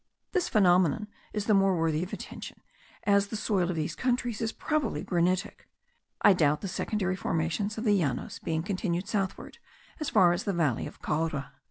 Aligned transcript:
This 0.31 0.49
phenomenon 0.49 1.07
is 1.31 1.45
the 1.45 1.53
more 1.53 1.77
worthy 1.77 2.01
of 2.01 2.11
attention 2.11 2.61
as 3.03 3.27
the 3.27 3.35
soil 3.35 3.69
of 3.69 3.75
these 3.75 3.93
countries 3.93 4.41
is 4.41 4.51
probably 4.51 5.03
granitic. 5.03 5.67
I 6.23 6.33
doubt 6.33 6.61
the 6.61 6.67
secondary 6.67 7.15
formations 7.15 7.77
of 7.77 7.83
the 7.83 7.93
Llanos 7.95 8.39
being 8.39 8.63
continued 8.63 9.07
southward 9.07 9.59
as 9.99 10.09
far 10.09 10.33
as 10.33 10.43
the 10.45 10.53
valley 10.53 10.87
of 10.87 11.03
Caura. 11.03 11.51